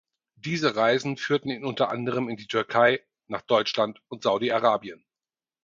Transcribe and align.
Diese 0.37 0.75
Reisen 0.75 1.15
führten 1.15 1.51
ihn 1.51 1.63
unter 1.63 1.89
anderem 1.91 2.27
in 2.27 2.35
die 2.35 2.47
Türkei, 2.47 3.03
nach 3.27 3.41
Deutschland 3.43 4.01
und 4.09 4.23
Saudi-Arabien. 4.23 5.05